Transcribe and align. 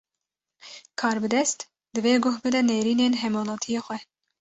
Karbidest, 1.01 1.59
divê 1.93 2.13
guh 2.23 2.37
bide 2.43 2.61
nêrînin 2.69 3.13
hemwelatiyê 3.21 3.79
xwe 3.85 3.97